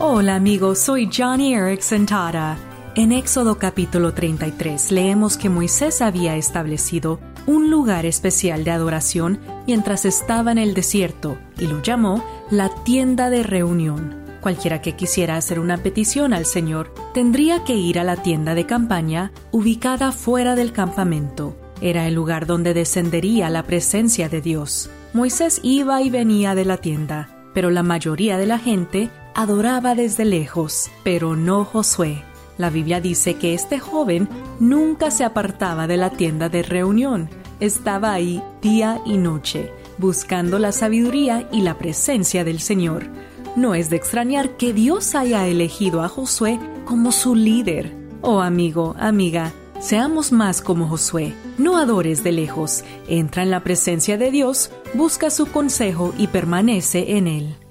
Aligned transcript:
Hola 0.00 0.36
amigos, 0.36 0.78
soy 0.78 1.10
Johnny 1.12 1.54
Erickson 1.54 2.06
Tara. 2.06 2.56
En 2.94 3.10
Éxodo 3.10 3.58
capítulo 3.58 4.14
33 4.14 4.92
leemos 4.92 5.36
que 5.36 5.48
Moisés 5.48 6.00
había 6.02 6.36
establecido 6.36 7.18
un 7.48 7.68
lugar 7.68 8.06
especial 8.06 8.62
de 8.62 8.70
adoración 8.70 9.40
mientras 9.66 10.04
estaba 10.04 10.52
en 10.52 10.58
el 10.58 10.72
desierto 10.72 11.36
y 11.58 11.66
lo 11.66 11.82
llamó 11.82 12.24
la 12.48 12.68
tienda 12.84 13.28
de 13.28 13.42
reunión. 13.42 14.14
Cualquiera 14.40 14.80
que 14.80 14.94
quisiera 14.94 15.36
hacer 15.36 15.58
una 15.58 15.78
petición 15.78 16.32
al 16.32 16.46
Señor 16.46 16.94
tendría 17.12 17.64
que 17.64 17.74
ir 17.74 17.98
a 17.98 18.04
la 18.04 18.22
tienda 18.22 18.54
de 18.54 18.66
campaña 18.66 19.32
ubicada 19.50 20.12
fuera 20.12 20.54
del 20.54 20.70
campamento. 20.70 21.56
Era 21.80 22.06
el 22.06 22.14
lugar 22.14 22.46
donde 22.46 22.72
descendería 22.72 23.50
la 23.50 23.64
presencia 23.64 24.28
de 24.28 24.42
Dios. 24.42 24.90
Moisés 25.12 25.58
iba 25.64 26.00
y 26.02 26.10
venía 26.10 26.54
de 26.54 26.64
la 26.64 26.76
tienda, 26.76 27.50
pero 27.52 27.70
la 27.70 27.82
mayoría 27.82 28.38
de 28.38 28.46
la 28.46 28.60
gente 28.60 29.10
adoraba 29.38 29.94
desde 29.94 30.24
lejos, 30.24 30.90
pero 31.04 31.36
no 31.36 31.64
Josué. 31.64 32.24
La 32.56 32.70
Biblia 32.70 33.00
dice 33.00 33.34
que 33.34 33.54
este 33.54 33.78
joven 33.78 34.28
nunca 34.58 35.12
se 35.12 35.22
apartaba 35.22 35.86
de 35.86 35.96
la 35.96 36.10
tienda 36.10 36.48
de 36.48 36.64
reunión. 36.64 37.30
Estaba 37.60 38.12
ahí 38.12 38.42
día 38.60 39.00
y 39.06 39.16
noche, 39.16 39.70
buscando 39.96 40.58
la 40.58 40.72
sabiduría 40.72 41.48
y 41.52 41.60
la 41.60 41.78
presencia 41.78 42.42
del 42.42 42.58
Señor. 42.58 43.06
No 43.54 43.76
es 43.76 43.90
de 43.90 43.96
extrañar 43.96 44.56
que 44.56 44.72
Dios 44.72 45.14
haya 45.14 45.46
elegido 45.46 46.02
a 46.02 46.08
Josué 46.08 46.58
como 46.84 47.12
su 47.12 47.36
líder. 47.36 47.94
Oh 48.22 48.40
amigo, 48.40 48.96
amiga, 48.98 49.52
seamos 49.78 50.32
más 50.32 50.60
como 50.60 50.88
Josué. 50.88 51.32
No 51.58 51.76
adores 51.76 52.24
de 52.24 52.32
lejos, 52.32 52.82
entra 53.06 53.44
en 53.44 53.52
la 53.52 53.62
presencia 53.62 54.18
de 54.18 54.32
Dios, 54.32 54.72
busca 54.94 55.30
su 55.30 55.46
consejo 55.46 56.12
y 56.18 56.26
permanece 56.26 57.16
en 57.16 57.28
él. 57.28 57.67